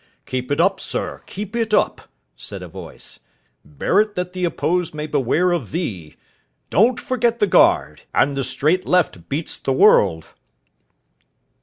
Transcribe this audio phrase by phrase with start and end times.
[0.25, 3.19] "Keep it up, sir, keep it up," said a voice.
[3.63, 6.15] "Bear't that the opposed may beware of thee.
[6.71, 8.01] Don't forget the guard.
[8.11, 10.25] And the straight left beats the world."